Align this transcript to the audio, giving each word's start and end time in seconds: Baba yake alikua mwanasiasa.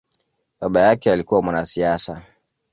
Baba 0.59 0.81
yake 0.81 1.11
alikua 1.11 1.41
mwanasiasa. 1.41 2.21